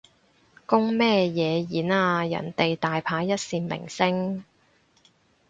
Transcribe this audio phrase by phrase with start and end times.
[0.65, 4.43] 公乜嘢演啊，人哋大牌一線明星